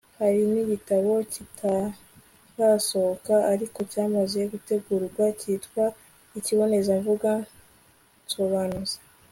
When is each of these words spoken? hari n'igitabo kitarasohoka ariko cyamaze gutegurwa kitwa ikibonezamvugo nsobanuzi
hari 0.19 0.41
n'igitabo 0.51 1.11
kitarasohoka 1.33 3.35
ariko 3.53 3.79
cyamaze 3.91 4.39
gutegurwa 4.51 5.25
kitwa 5.39 5.85
ikibonezamvugo 6.37 7.29
nsobanuzi 8.23 8.97